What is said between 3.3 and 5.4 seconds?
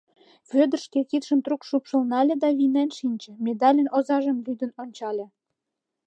медальын озажым лӱдын ончале.